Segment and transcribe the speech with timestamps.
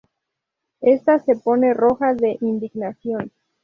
[0.79, 3.31] Ésta se pone roja de indignación.